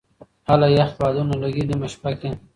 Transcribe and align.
اله 0.53 0.67
یخ 0.77 0.89
بادونه 0.99 1.35
لګې 1.43 1.63
نېمه 1.69 1.87
شپه 1.93 2.11
کي 2.19 2.29